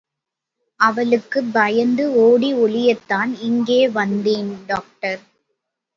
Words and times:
அவளுக்குப் 0.79 1.53
பயந்து 1.53 2.13
ஓடி 2.21 2.53
ஒளியத்தான் 2.53 3.39
இங்கே 3.41 3.87
வந்தேன் 3.89 4.65
டாக்டர். 4.65 5.21